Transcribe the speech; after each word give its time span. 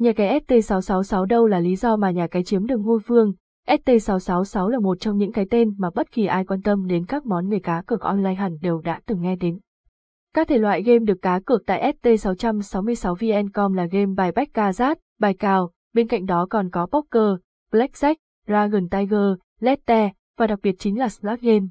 Nhà 0.00 0.12
cái 0.12 0.40
ST666 0.40 1.24
đâu 1.24 1.46
là 1.46 1.60
lý 1.60 1.76
do 1.76 1.96
mà 1.96 2.10
nhà 2.10 2.26
cái 2.26 2.44
chiếm 2.44 2.66
được 2.66 2.80
ngôi 2.80 2.98
vương. 2.98 3.32
ST666 3.68 4.68
là 4.68 4.78
một 4.78 5.00
trong 5.00 5.16
những 5.16 5.32
cái 5.32 5.46
tên 5.50 5.74
mà 5.78 5.90
bất 5.94 6.12
kỳ 6.12 6.26
ai 6.26 6.44
quan 6.44 6.62
tâm 6.62 6.86
đến 6.86 7.06
các 7.06 7.26
món 7.26 7.48
nghề 7.48 7.58
cá 7.58 7.82
cược 7.86 8.00
online 8.00 8.34
hẳn 8.34 8.58
đều 8.62 8.80
đã 8.80 9.00
từng 9.06 9.22
nghe 9.22 9.36
đến. 9.36 9.58
Các 10.34 10.48
thể 10.48 10.58
loại 10.58 10.82
game 10.82 10.98
được 10.98 11.18
cá 11.22 11.40
cược 11.40 11.62
tại 11.66 11.94
ST666 12.02 13.14
VN.com 13.14 13.72
là 13.72 13.86
game 13.86 14.14
bài 14.16 14.32
bách 14.32 14.48
ca 14.54 14.72
rát, 14.72 14.98
bài 15.18 15.34
cào, 15.34 15.70
bên 15.94 16.08
cạnh 16.08 16.26
đó 16.26 16.46
còn 16.50 16.70
có 16.70 16.86
poker, 16.86 17.38
blackjack, 17.72 18.14
dragon 18.46 18.88
tiger, 18.88 19.38
lette, 19.60 20.12
và 20.38 20.46
đặc 20.46 20.58
biệt 20.62 20.74
chính 20.78 20.98
là 20.98 21.08
slot 21.08 21.40
game. 21.40 21.66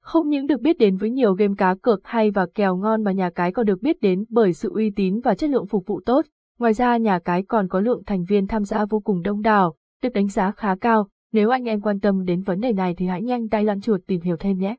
Không 0.00 0.28
những 0.28 0.46
được 0.46 0.60
biết 0.60 0.78
đến 0.78 0.96
với 0.96 1.10
nhiều 1.10 1.34
game 1.34 1.54
cá 1.58 1.74
cược 1.82 2.00
hay 2.04 2.30
và 2.30 2.46
kèo 2.54 2.76
ngon 2.76 3.04
mà 3.04 3.12
nhà 3.12 3.30
cái 3.30 3.52
còn 3.52 3.66
được 3.66 3.82
biết 3.82 4.00
đến 4.00 4.24
bởi 4.28 4.52
sự 4.52 4.70
uy 4.74 4.90
tín 4.90 5.20
và 5.20 5.34
chất 5.34 5.50
lượng 5.50 5.66
phục 5.66 5.86
vụ 5.86 6.00
tốt. 6.06 6.24
Ngoài 6.58 6.72
ra 6.72 6.96
nhà 6.96 7.18
cái 7.18 7.42
còn 7.42 7.68
có 7.68 7.80
lượng 7.80 8.02
thành 8.06 8.24
viên 8.24 8.46
tham 8.46 8.64
gia 8.64 8.84
vô 8.84 9.00
cùng 9.00 9.22
đông 9.22 9.42
đảo, 9.42 9.74
được 10.02 10.12
đánh 10.12 10.28
giá 10.28 10.50
khá 10.50 10.74
cao. 10.80 11.08
Nếu 11.32 11.50
anh 11.50 11.64
em 11.64 11.80
quan 11.80 12.00
tâm 12.00 12.24
đến 12.24 12.42
vấn 12.42 12.60
đề 12.60 12.72
này 12.72 12.94
thì 12.94 13.06
hãy 13.06 13.22
nhanh 13.22 13.48
tay 13.48 13.64
lăn 13.64 13.80
chuột 13.80 14.00
tìm 14.06 14.20
hiểu 14.20 14.36
thêm 14.36 14.58
nhé. 14.58 14.76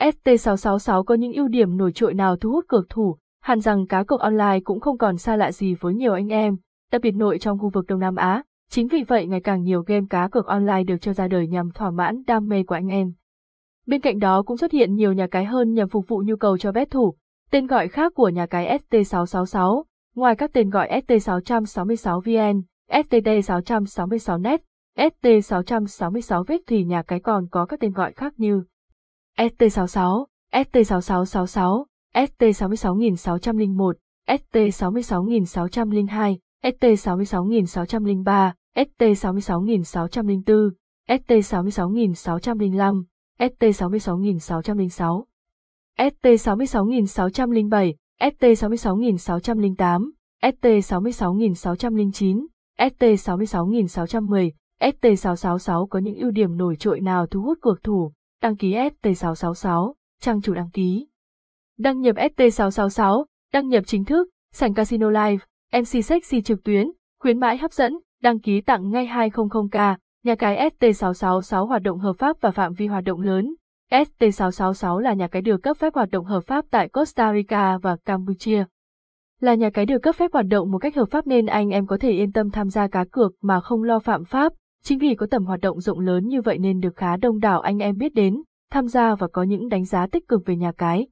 ST666 0.00 1.02
có 1.02 1.14
những 1.14 1.32
ưu 1.32 1.48
điểm 1.48 1.76
nổi 1.76 1.92
trội 1.92 2.14
nào 2.14 2.36
thu 2.36 2.50
hút 2.50 2.64
cược 2.68 2.88
thủ, 2.88 3.16
hẳn 3.42 3.60
rằng 3.60 3.86
cá 3.86 4.02
cược 4.02 4.20
online 4.20 4.60
cũng 4.64 4.80
không 4.80 4.98
còn 4.98 5.16
xa 5.16 5.36
lạ 5.36 5.52
gì 5.52 5.74
với 5.74 5.94
nhiều 5.94 6.12
anh 6.12 6.28
em, 6.28 6.56
đặc 6.92 7.02
biệt 7.02 7.12
nội 7.12 7.38
trong 7.38 7.58
khu 7.58 7.68
vực 7.68 7.86
Đông 7.88 8.00
Nam 8.00 8.16
Á. 8.16 8.42
Chính 8.70 8.88
vì 8.88 9.02
vậy 9.02 9.26
ngày 9.26 9.40
càng 9.40 9.62
nhiều 9.62 9.82
game 9.82 10.06
cá 10.10 10.28
cược 10.28 10.46
online 10.46 10.84
được 10.84 10.96
cho 11.00 11.12
ra 11.12 11.28
đời 11.28 11.48
nhằm 11.48 11.70
thỏa 11.70 11.90
mãn 11.90 12.22
đam 12.26 12.48
mê 12.48 12.62
của 12.62 12.74
anh 12.74 12.88
em. 12.88 13.12
Bên 13.86 14.00
cạnh 14.00 14.18
đó 14.18 14.42
cũng 14.42 14.56
xuất 14.56 14.72
hiện 14.72 14.94
nhiều 14.94 15.12
nhà 15.12 15.26
cái 15.26 15.44
hơn 15.44 15.72
nhằm 15.72 15.88
phục 15.88 16.08
vụ 16.08 16.22
nhu 16.26 16.36
cầu 16.36 16.58
cho 16.58 16.72
bet 16.72 16.90
thủ. 16.90 17.14
Tên 17.50 17.66
gọi 17.66 17.88
khác 17.88 18.12
của 18.14 18.28
nhà 18.28 18.46
cái 18.46 18.78
ST666, 18.90 19.82
ngoài 20.16 20.36
các 20.36 20.50
tên 20.52 20.70
gọi 20.70 21.02
ST666VN, 21.06 22.62
STT666net, 22.90 24.58
ST666 24.98 26.44
vết 26.46 26.60
thì 26.66 26.84
nhà 26.84 27.02
cái 27.02 27.20
còn 27.20 27.48
có 27.50 27.66
các 27.66 27.80
tên 27.80 27.92
gọi 27.92 28.12
khác 28.12 28.34
như 28.36 28.62
ST66, 29.38 30.24
ST6666, 30.52 31.84
ST66601, 32.14 33.92
ST66602, 34.28 36.36
ST66603, 36.62 38.52
ST66604, 38.74 40.70
ST66605, 41.08 43.04
ST66606, 43.38 45.24
ST66607, 45.98 47.92
ST66608, 48.20 50.10
ST66609, 50.42 52.46
ST66610, 52.78 54.50
ST666 54.80 55.86
có 55.86 55.98
những 55.98 56.14
ưu 56.14 56.30
điểm 56.30 56.56
nổi 56.56 56.76
trội 56.76 57.00
nào 57.00 57.26
thu 57.26 57.42
hút 57.42 57.58
cược 57.60 57.82
thủ, 57.82 58.12
đăng 58.42 58.56
ký 58.56 58.74
ST666, 58.74 59.92
trang 60.20 60.42
chủ 60.42 60.54
đăng 60.54 60.70
ký. 60.70 61.06
Đăng 61.78 62.00
nhập 62.00 62.16
ST666, 62.16 63.24
đăng 63.52 63.68
nhập 63.68 63.84
chính 63.86 64.04
thức, 64.04 64.28
sảnh 64.52 64.74
Casino 64.74 65.10
Live, 65.10 65.44
MC 65.72 66.04
Sexy 66.04 66.42
trực 66.42 66.64
tuyến, 66.64 66.90
khuyến 67.20 67.40
mãi 67.40 67.56
hấp 67.56 67.72
dẫn, 67.72 67.98
đăng 68.22 68.40
ký 68.40 68.60
tặng 68.60 68.90
ngay 68.90 69.06
200k, 69.06 69.96
nhà 70.24 70.34
cái 70.34 70.70
ST666 70.80 71.66
hoạt 71.66 71.82
động 71.82 71.98
hợp 71.98 72.12
pháp 72.18 72.36
và 72.40 72.50
phạm 72.50 72.72
vi 72.72 72.86
hoạt 72.86 73.04
động 73.04 73.20
lớn. 73.20 73.54
ST666 73.90 74.98
là 74.98 75.14
nhà 75.14 75.28
cái 75.28 75.42
được 75.42 75.62
cấp 75.62 75.76
phép 75.76 75.94
hoạt 75.94 76.10
động 76.10 76.24
hợp 76.24 76.40
pháp 76.40 76.64
tại 76.70 76.88
Costa 76.88 77.34
Rica 77.34 77.78
và 77.78 77.96
Campuchia. 78.04 78.64
Là 79.40 79.54
nhà 79.54 79.70
cái 79.70 79.86
được 79.86 79.98
cấp 80.02 80.14
phép 80.14 80.32
hoạt 80.32 80.46
động 80.46 80.70
một 80.70 80.78
cách 80.78 80.96
hợp 80.96 81.10
pháp 81.10 81.26
nên 81.26 81.46
anh 81.46 81.70
em 81.70 81.86
có 81.86 81.98
thể 82.00 82.10
yên 82.10 82.32
tâm 82.32 82.50
tham 82.50 82.68
gia 82.68 82.88
cá 82.88 83.04
cược 83.04 83.32
mà 83.42 83.60
không 83.60 83.82
lo 83.82 83.98
phạm 83.98 84.24
pháp, 84.24 84.52
chính 84.82 84.98
vì 84.98 85.14
có 85.14 85.26
tầm 85.30 85.44
hoạt 85.44 85.60
động 85.60 85.80
rộng 85.80 86.00
lớn 86.00 86.26
như 86.26 86.42
vậy 86.42 86.58
nên 86.58 86.80
được 86.80 86.96
khá 86.96 87.16
đông 87.16 87.38
đảo 87.38 87.60
anh 87.60 87.78
em 87.78 87.96
biết 87.96 88.14
đến, 88.14 88.42
tham 88.70 88.88
gia 88.88 89.14
và 89.14 89.26
có 89.32 89.42
những 89.42 89.68
đánh 89.68 89.84
giá 89.84 90.06
tích 90.06 90.28
cực 90.28 90.46
về 90.46 90.56
nhà 90.56 90.72
cái. 90.72 91.06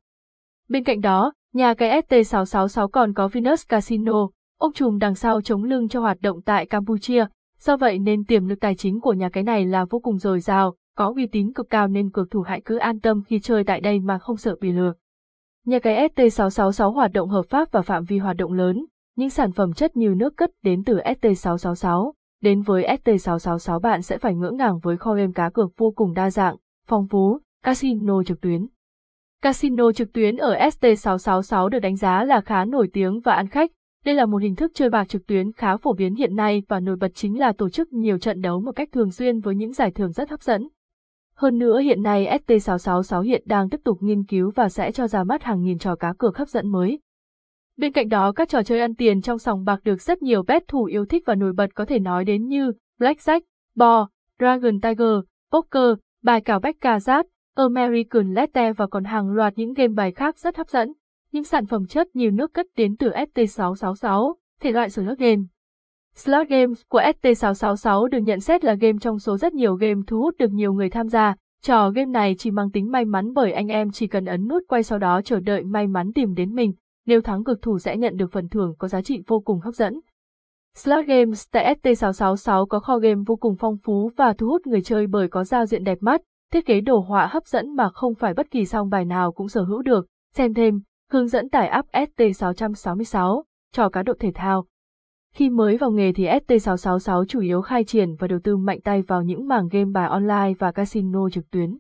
Bên 0.69 0.85
cạnh 0.85 1.01
đó, 1.01 1.33
nhà 1.53 1.75
cái 1.75 2.03
ST666 2.03 2.89
còn 2.89 3.15
có 3.15 3.29
Venus 3.29 3.69
Casino, 3.69 4.29
ông 4.59 4.73
trùm 4.73 4.99
đằng 4.99 5.15
sau 5.15 5.41
chống 5.41 5.65
lưng 5.65 5.89
cho 5.89 6.01
hoạt 6.01 6.21
động 6.21 6.43
tại 6.43 6.67
Campuchia, 6.67 7.27
do 7.59 7.77
vậy 7.77 7.99
nên 7.99 8.25
tiềm 8.25 8.47
lực 8.47 8.61
tài 8.61 8.75
chính 8.75 9.01
của 9.01 9.13
nhà 9.13 9.29
cái 9.29 9.43
này 9.43 9.67
là 9.67 9.85
vô 9.91 9.99
cùng 9.99 10.19
dồi 10.19 10.41
dào, 10.41 10.75
có 10.97 11.13
uy 11.17 11.27
tín 11.27 11.53
cực 11.53 11.71
cao 11.71 11.89
nên 11.89 12.11
cược 12.11 12.31
thủ 12.31 12.43
hãy 12.43 12.61
cứ 12.65 12.77
an 12.77 13.01
tâm 13.01 13.23
khi 13.27 13.41
chơi 13.41 13.65
tại 13.65 13.81
đây 13.81 14.01
mà 14.01 14.19
không 14.19 14.37
sợ 14.37 14.57
bị 14.61 14.73
lừa. 14.73 14.93
Nhà 15.67 15.79
cái 15.79 16.09
ST666 16.09 16.91
hoạt 16.91 17.13
động 17.13 17.29
hợp 17.29 17.47
pháp 17.49 17.73
và 17.73 17.83
phạm 17.83 18.05
vi 18.05 18.19
hoạt 18.19 18.37
động 18.37 18.53
lớn, 18.53 18.87
những 19.17 19.31
sản 19.31 19.53
phẩm 19.53 19.73
chất 19.73 19.97
như 19.97 20.15
nước 20.17 20.37
cất 20.37 20.51
đến 20.63 20.85
từ 20.85 20.99
ST666. 20.99 22.13
Đến 22.43 22.63
với 22.63 22.99
ST666 23.05 23.81
bạn 23.81 24.03
sẽ 24.03 24.19
phải 24.19 24.35
ngỡ 24.35 24.51
ngàng 24.51 24.79
với 24.79 24.97
kho 24.97 25.15
game 25.15 25.33
cá 25.35 25.51
cược 25.51 25.71
vô 25.77 25.91
cùng 25.97 26.15
đa 26.15 26.31
dạng, 26.31 26.57
phong 26.87 27.09
phú, 27.09 27.41
casino 27.63 28.23
trực 28.23 28.41
tuyến. 28.41 28.67
Casino 29.43 29.93
trực 29.93 30.13
tuyến 30.13 30.37
ở 30.37 30.57
ST666 30.57 31.69
được 31.69 31.79
đánh 31.79 31.97
giá 31.97 32.25
là 32.25 32.41
khá 32.41 32.65
nổi 32.65 32.89
tiếng 32.93 33.21
và 33.21 33.35
ăn 33.35 33.49
khách. 33.49 33.71
Đây 34.05 34.15
là 34.15 34.27
một 34.27 34.43
hình 34.43 34.55
thức 34.55 34.73
chơi 34.75 34.91
bạc 34.91 35.09
trực 35.09 35.27
tuyến 35.27 35.53
khá 35.53 35.77
phổ 35.77 35.93
biến 35.93 36.15
hiện 36.15 36.37
nay 36.37 36.63
và 36.69 36.81
nổi 36.81 36.97
bật 36.97 37.15
chính 37.15 37.39
là 37.39 37.53
tổ 37.53 37.69
chức 37.69 37.93
nhiều 37.93 38.19
trận 38.19 38.41
đấu 38.41 38.61
một 38.61 38.73
cách 38.77 38.89
thường 38.93 39.11
xuyên 39.11 39.41
với 39.41 39.55
những 39.55 39.73
giải 39.73 39.91
thưởng 39.91 40.13
rất 40.13 40.31
hấp 40.31 40.43
dẫn. 40.43 40.69
Hơn 41.37 41.59
nữa 41.59 41.81
hiện 41.81 42.03
nay 42.03 42.39
ST666 42.47 43.21
hiện 43.21 43.43
đang 43.47 43.71
tiếp 43.71 43.81
tục 43.85 43.99
nghiên 44.01 44.25
cứu 44.25 44.51
và 44.55 44.69
sẽ 44.69 44.93
cho 44.93 45.07
ra 45.07 45.25
mắt 45.25 45.43
hàng 45.43 45.63
nghìn 45.63 45.79
trò 45.79 45.97
cá 45.97 46.13
cược 46.19 46.37
hấp 46.37 46.49
dẫn 46.49 46.69
mới. 46.69 47.01
Bên 47.77 47.93
cạnh 47.93 48.09
đó 48.09 48.33
các 48.33 48.49
trò 48.49 48.63
chơi 48.63 48.81
ăn 48.81 48.95
tiền 48.95 49.21
trong 49.21 49.39
sòng 49.39 49.65
bạc 49.65 49.81
được 49.85 50.03
rất 50.03 50.23
nhiều 50.23 50.43
bet 50.43 50.69
thủ 50.69 50.85
yêu 50.85 51.05
thích 51.05 51.23
và 51.27 51.35
nổi 51.35 51.53
bật 51.53 51.75
có 51.75 51.85
thể 51.85 51.99
nói 51.99 52.25
đến 52.25 52.47
như 52.47 52.73
Blackjack, 53.01 53.41
Bo, 53.77 54.09
Dragon 54.39 54.81
Tiger, 54.81 55.19
Poker, 55.53 55.99
bài 56.23 56.41
cào 56.41 56.61
Baccarat, 56.61 57.27
American 57.55 58.35
Lette 58.35 58.73
và 58.73 58.87
còn 58.87 59.05
hàng 59.05 59.31
loạt 59.31 59.53
những 59.57 59.75
game 59.75 59.93
bài 59.95 60.13
khác 60.13 60.39
rất 60.39 60.57
hấp 60.57 60.69
dẫn. 60.69 60.93
Những 61.33 61.45
sản 61.45 61.67
phẩm 61.67 61.87
chất 61.87 62.17
nhiều 62.17 62.31
nước 62.31 62.55
cất 62.55 62.67
đến 62.77 62.97
từ 62.97 63.11
ST666, 63.11 64.35
thể 64.61 64.73
loại 64.73 64.91
slot 64.91 65.19
game. 65.19 65.43
Slot 66.17 66.49
games 66.49 66.83
của 66.89 67.01
ST666 67.01 68.07
được 68.07 68.19
nhận 68.19 68.41
xét 68.41 68.65
là 68.65 68.75
game 68.75 68.99
trong 69.01 69.19
số 69.19 69.37
rất 69.37 69.55
nhiều 69.55 69.75
game 69.75 70.01
thu 70.07 70.21
hút 70.21 70.35
được 70.39 70.51
nhiều 70.51 70.73
người 70.73 70.91
tham 70.91 71.09
gia. 71.09 71.35
Trò 71.63 71.91
game 71.91 72.11
này 72.11 72.35
chỉ 72.39 72.51
mang 72.51 72.71
tính 72.71 72.91
may 72.91 73.05
mắn 73.05 73.33
bởi 73.35 73.53
anh 73.53 73.69
em 73.69 73.91
chỉ 73.91 74.07
cần 74.07 74.25
ấn 74.25 74.49
nút 74.49 74.63
quay 74.69 74.83
sau 74.83 74.99
đó 74.99 75.21
chờ 75.25 75.41
đợi 75.41 75.65
may 75.65 75.87
mắn 75.87 76.13
tìm 76.13 76.35
đến 76.35 76.55
mình. 76.55 76.73
Nếu 77.07 77.21
thắng 77.21 77.45
cực 77.45 77.63
thủ 77.63 77.79
sẽ 77.79 77.97
nhận 77.97 78.17
được 78.17 78.33
phần 78.33 78.49
thưởng 78.49 78.75
có 78.79 78.89
giá 78.89 79.03
trị 79.03 79.23
vô 79.27 79.41
cùng 79.41 79.61
hấp 79.61 79.75
dẫn. 79.75 80.01
Slot 80.77 81.07
Games 81.07 81.45
tại 81.53 81.77
ST666 81.83 82.67
có 82.67 82.81
kho 82.81 82.99
game 82.99 83.23
vô 83.27 83.37
cùng 83.37 83.57
phong 83.57 83.77
phú 83.85 84.11
và 84.17 84.33
thu 84.33 84.47
hút 84.47 84.67
người 84.67 84.83
chơi 84.83 85.07
bởi 85.07 85.29
có 85.29 85.45
giao 85.45 85.67
diện 85.67 85.85
đẹp 85.85 85.99
mắt, 86.01 86.21
thiết 86.53 86.67
kế 86.67 86.81
đồ 86.81 86.99
họa 86.99 87.27
hấp 87.27 87.47
dẫn 87.47 87.77
mà 87.77 87.89
không 87.95 88.15
phải 88.15 88.35
bất 88.35 88.51
kỳ 88.51 88.65
song 88.65 88.89
bài 88.89 89.05
nào 89.05 89.33
cũng 89.33 89.49
sở 89.49 89.63
hữu 89.63 89.83
được. 89.83 90.07
Xem 90.35 90.55
thêm, 90.55 90.81
hướng 91.11 91.29
dẫn 91.29 91.49
tải 91.49 91.69
app 91.69 91.89
ST666, 91.93 93.43
trò 93.73 93.89
cá 93.89 94.03
độ 94.03 94.13
thể 94.21 94.33
thao. 94.35 94.67
Khi 95.35 95.51
mới 95.51 95.77
vào 95.77 95.91
nghề 95.91 96.13
thì 96.13 96.25
ST666 96.25 97.25
chủ 97.25 97.41
yếu 97.41 97.63
khai 97.63 97.85
triển 97.85 98.15
và 98.19 98.29
đầu 98.29 98.39
tư 98.45 98.57
mạnh 98.57 98.81
tay 98.81 99.03
vào 99.03 99.23
những 99.23 99.49
mảng 99.49 99.69
game 99.69 99.91
bài 99.95 100.09
online 100.09 100.53
và 100.59 100.73
casino 100.73 101.31
trực 101.31 101.51
tuyến. 101.51 101.79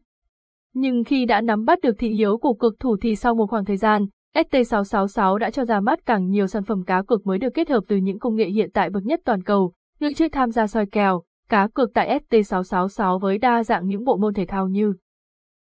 Nhưng 0.74 1.04
khi 1.04 1.26
đã 1.26 1.40
nắm 1.40 1.64
bắt 1.64 1.80
được 1.82 1.94
thị 1.98 2.08
hiếu 2.08 2.38
của 2.38 2.54
cực 2.54 2.80
thủ 2.80 2.96
thì 3.00 3.16
sau 3.16 3.34
một 3.34 3.46
khoảng 3.50 3.64
thời 3.64 3.76
gian, 3.76 4.06
ST666 4.34 5.36
đã 5.36 5.50
cho 5.50 5.64
ra 5.64 5.80
mắt 5.80 6.06
càng 6.06 6.30
nhiều 6.30 6.46
sản 6.46 6.64
phẩm 6.64 6.84
cá 6.84 7.02
cược 7.02 7.26
mới 7.26 7.38
được 7.38 7.54
kết 7.54 7.68
hợp 7.70 7.84
từ 7.88 7.96
những 7.96 8.18
công 8.18 8.34
nghệ 8.34 8.46
hiện 8.46 8.70
tại 8.74 8.90
bậc 8.90 9.02
nhất 9.04 9.20
toàn 9.24 9.42
cầu, 9.42 9.72
người 10.00 10.14
chơi 10.14 10.28
tham 10.28 10.50
gia 10.50 10.66
soi 10.66 10.86
kèo, 10.86 11.22
cá 11.48 11.68
cược 11.74 11.90
tại 11.94 12.20
ST666 12.30 13.18
với 13.18 13.38
đa 13.38 13.64
dạng 13.64 13.86
những 13.86 14.04
bộ 14.04 14.16
môn 14.16 14.34
thể 14.34 14.46
thao 14.46 14.68
như 14.68 14.94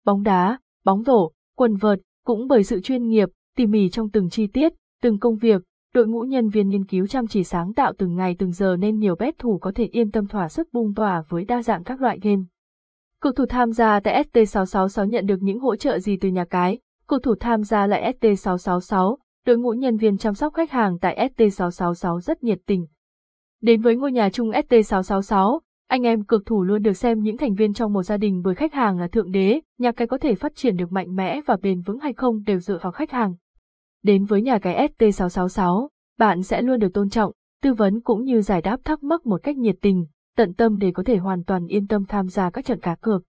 bóng 0.05 0.23
đá, 0.23 0.59
bóng 0.85 1.03
rổ, 1.03 1.31
quần 1.57 1.77
vợt, 1.77 1.99
cũng 2.25 2.47
bởi 2.47 2.65
sự 2.65 2.81
chuyên 2.81 3.09
nghiệp, 3.09 3.29
tỉ 3.57 3.67
mỉ 3.67 3.91
trong 3.91 4.11
từng 4.11 4.31
chi 4.31 4.47
tiết, 4.47 4.73
từng 5.03 5.19
công 5.19 5.37
việc, 5.37 5.63
đội 5.95 6.07
ngũ 6.07 6.21
nhân 6.21 6.49
viên 6.49 6.69
nghiên 6.69 6.85
cứu 6.85 7.07
chăm 7.07 7.27
chỉ 7.27 7.45
sáng 7.45 7.75
tạo 7.75 7.93
từng 7.99 8.17
ngày 8.17 8.37
từng 8.39 8.53
giờ 8.53 8.77
nên 8.77 8.99
nhiều 8.99 9.17
bet 9.17 9.39
thủ 9.39 9.59
có 9.59 9.73
thể 9.75 9.85
yên 9.85 10.11
tâm 10.11 10.27
thỏa 10.27 10.49
sức 10.49 10.69
bung 10.73 10.95
tỏa 10.95 11.23
với 11.29 11.45
đa 11.45 11.63
dạng 11.63 11.85
các 11.85 12.01
loại 12.01 12.19
game. 12.23 12.43
Cựu 13.21 13.33
thủ 13.33 13.47
tham 13.49 13.73
gia 13.73 14.01
tại 14.01 14.25
ST666 14.25 15.05
nhận 15.05 15.27
được 15.27 15.43
những 15.43 15.59
hỗ 15.59 15.77
trợ 15.77 15.99
gì 15.99 16.17
từ 16.17 16.29
nhà 16.29 16.45
cái, 16.45 16.79
cựu 17.09 17.19
thủ 17.19 17.35
tham 17.41 17.63
gia 17.63 17.87
lại 17.87 18.15
ST666, 18.21 19.17
đội 19.47 19.59
ngũ 19.59 19.71
nhân 19.71 19.97
viên 19.97 20.19
chăm 20.19 20.35
sóc 20.35 20.55
khách 20.55 20.71
hàng 20.71 20.99
tại 20.99 21.29
ST666 21.37 22.21
rất 22.21 22.45
nhiệt 22.45 22.59
tình. 22.67 22.87
Đến 23.63 23.81
với 23.81 23.97
ngôi 23.97 24.13
nhà 24.13 24.31
chung 24.31 24.51
ST666, 24.51 25.59
anh 25.89 26.03
em 26.03 26.25
cực 26.25 26.47
thủ 26.47 26.65
luôn 26.65 26.83
được 26.83 26.97
xem 26.97 27.21
những 27.21 27.37
thành 27.37 27.55
viên 27.55 27.73
trong 27.73 27.93
một 27.93 28.03
gia 28.03 28.17
đình 28.17 28.43
bởi 28.45 28.55
khách 28.55 28.73
hàng 28.73 28.99
là 28.99 29.09
thượng 29.09 29.31
đế, 29.31 29.61
nhà 29.79 29.93
cái 29.93 30.07
có 30.07 30.19
thể 30.19 30.35
phát 30.35 30.55
triển 30.55 30.77
được 30.77 30.93
mạnh 30.93 31.17
mẽ 31.17 31.41
và 31.47 31.57
bền 31.63 31.81
vững 31.81 31.99
hay 31.99 32.13
không 32.13 32.43
đều 32.43 32.59
dựa 32.59 32.79
vào 32.83 32.93
khách 32.93 33.11
hàng. 33.11 33.35
Đến 34.03 34.25
với 34.25 34.43
nhà 34.43 34.59
cái 34.59 34.89
ST666, 34.99 35.89
bạn 36.19 36.43
sẽ 36.43 36.63
luôn 36.63 36.79
được 36.79 36.95
tôn 36.95 37.09
trọng, 37.09 37.33
tư 37.63 37.75
vấn 37.75 38.01
cũng 38.01 38.25
như 38.25 38.43
giải 38.43 38.63
đáp 38.63 38.81
thắc 38.85 39.03
mắc 39.03 39.27
một 39.27 39.43
cách 39.43 39.57
nhiệt 39.57 39.77
tình, 39.81 40.07
tận 40.37 40.55
tâm 40.55 40.79
để 40.79 40.91
có 40.95 41.03
thể 41.03 41.17
hoàn 41.17 41.45
toàn 41.45 41.67
yên 41.67 41.87
tâm 41.87 42.05
tham 42.05 42.29
gia 42.29 42.51
các 42.51 42.65
trận 42.65 42.81
cá 42.81 42.95
cược. 42.95 43.23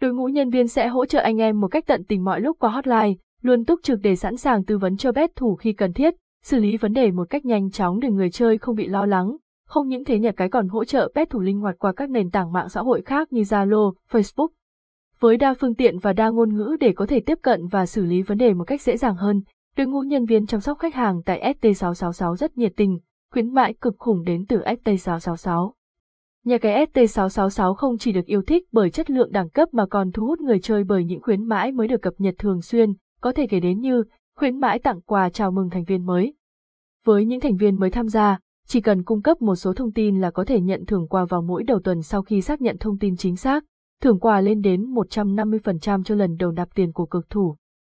Đội 0.00 0.14
ngũ 0.14 0.28
nhân 0.28 0.50
viên 0.50 0.68
sẽ 0.68 0.88
hỗ 0.88 1.06
trợ 1.06 1.20
anh 1.20 1.40
em 1.40 1.60
một 1.60 1.68
cách 1.68 1.84
tận 1.86 2.04
tình 2.04 2.24
mọi 2.24 2.40
lúc 2.40 2.56
qua 2.60 2.70
hotline, 2.70 3.14
luôn 3.42 3.64
túc 3.64 3.80
trực 3.82 4.00
để 4.00 4.16
sẵn 4.16 4.36
sàng 4.36 4.64
tư 4.64 4.78
vấn 4.78 4.96
cho 4.96 5.12
bet 5.12 5.36
thủ 5.36 5.56
khi 5.56 5.72
cần 5.72 5.92
thiết, 5.92 6.14
xử 6.42 6.58
lý 6.58 6.76
vấn 6.76 6.92
đề 6.92 7.10
một 7.10 7.30
cách 7.30 7.44
nhanh 7.44 7.70
chóng 7.70 8.00
để 8.00 8.10
người 8.10 8.30
chơi 8.30 8.58
không 8.58 8.76
bị 8.76 8.86
lo 8.86 9.06
lắng, 9.06 9.36
Không 9.66 9.88
những 9.88 10.04
thế 10.04 10.18
nhà 10.18 10.32
cái 10.32 10.48
còn 10.48 10.68
hỗ 10.68 10.84
trợ 10.84 11.12
bet 11.14 11.30
thủ 11.30 11.40
linh 11.40 11.60
hoạt 11.60 11.78
qua 11.78 11.92
các 11.92 12.10
nền 12.10 12.30
tảng 12.30 12.52
mạng 12.52 12.68
xã 12.68 12.80
hội 12.80 13.02
khác 13.02 13.32
như 13.32 13.42
Zalo, 13.42 13.92
Facebook. 14.10 14.48
Với 15.20 15.36
đa 15.36 15.54
phương 15.54 15.74
tiện 15.74 15.98
và 15.98 16.12
đa 16.12 16.28
ngôn 16.30 16.56
ngữ 16.56 16.76
để 16.80 16.92
có 16.92 17.06
thể 17.06 17.20
tiếp 17.20 17.38
cận 17.42 17.66
và 17.66 17.86
xử 17.86 18.04
lý 18.04 18.22
vấn 18.22 18.38
đề 18.38 18.54
một 18.54 18.64
cách 18.64 18.82
dễ 18.82 18.96
dàng 18.96 19.14
hơn, 19.14 19.42
đội 19.76 19.86
ngũ 19.86 20.00
nhân 20.00 20.24
viên 20.24 20.46
chăm 20.46 20.60
sóc 20.60 20.78
khách 20.78 20.94
hàng 20.94 21.22
tại 21.22 21.54
ST666 21.60 22.34
rất 22.34 22.58
nhiệt 22.58 22.72
tình, 22.76 22.98
khuyến 23.32 23.54
mãi 23.54 23.74
cực 23.80 23.94
khủng 23.98 24.24
đến 24.24 24.46
từ 24.48 24.60
ST666. 24.60 25.72
Nhà 26.44 26.58
cái 26.58 26.86
ST666 26.86 27.74
không 27.74 27.98
chỉ 27.98 28.12
được 28.12 28.26
yêu 28.26 28.42
thích 28.42 28.62
bởi 28.72 28.90
chất 28.90 29.10
lượng 29.10 29.32
đẳng 29.32 29.50
cấp 29.50 29.68
mà 29.72 29.86
còn 29.86 30.12
thu 30.12 30.26
hút 30.26 30.40
người 30.40 30.60
chơi 30.60 30.84
bởi 30.84 31.04
những 31.04 31.22
khuyến 31.22 31.44
mãi 31.44 31.72
mới 31.72 31.88
được 31.88 32.02
cập 32.02 32.14
nhật 32.18 32.34
thường 32.38 32.62
xuyên, 32.62 32.92
có 33.20 33.32
thể 33.32 33.46
kể 33.46 33.60
đến 33.60 33.80
như 33.80 34.04
khuyến 34.36 34.60
mãi 34.60 34.78
tặng 34.78 35.00
quà 35.00 35.30
chào 35.30 35.50
mừng 35.50 35.70
thành 35.70 35.84
viên 35.84 36.06
mới. 36.06 36.34
Với 37.04 37.26
những 37.26 37.40
thành 37.40 37.56
viên 37.56 37.80
mới 37.80 37.90
tham 37.90 38.08
gia, 38.08 38.38
chỉ 38.66 38.80
cần 38.80 39.04
cung 39.04 39.22
cấp 39.22 39.42
một 39.42 39.54
số 39.56 39.74
thông 39.74 39.92
tin 39.92 40.20
là 40.20 40.30
có 40.30 40.44
thể 40.44 40.60
nhận 40.60 40.84
thưởng 40.86 41.08
quà 41.08 41.24
vào 41.24 41.42
mỗi 41.42 41.62
đầu 41.62 41.80
tuần 41.80 42.02
sau 42.02 42.22
khi 42.22 42.40
xác 42.40 42.60
nhận 42.60 42.78
thông 42.78 42.98
tin 42.98 43.16
chính 43.16 43.36
xác, 43.36 43.64
thưởng 44.02 44.20
quà 44.20 44.40
lên 44.40 44.60
đến 44.60 44.94
150% 44.94 46.02
cho 46.02 46.14
lần 46.14 46.36
đầu 46.36 46.52
nạp 46.52 46.74
tiền 46.74 46.92
của 46.92 47.06
cực 47.06 47.30
thủ. 47.30 47.56